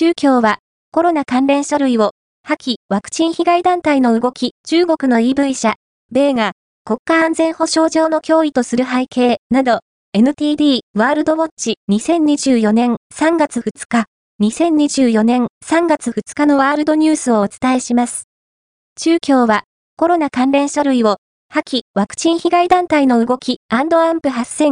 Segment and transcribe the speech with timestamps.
[0.00, 0.60] 中共は、
[0.92, 2.12] コロナ関連書類を、
[2.42, 5.74] 破棄、ワクチン被害団体の動き、中国の EV 社、
[6.10, 6.52] 米が、
[6.86, 9.80] 国家安全保障上の脅威とする背景、など、
[10.16, 14.06] NTD ワールドウォッチ2024年3月2日、
[14.40, 18.24] 2024年3月2日のワールドニュースをお伝えします。
[18.98, 19.64] 中共は、
[19.98, 21.18] コロナ関連書類を、
[21.50, 24.66] 破棄、ワクチン被害団体の動き、アンプ8230